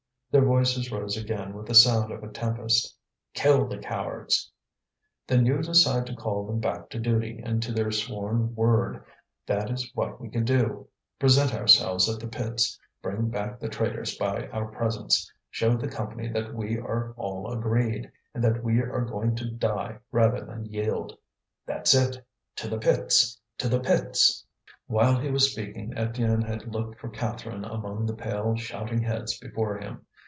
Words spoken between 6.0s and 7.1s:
to call them back to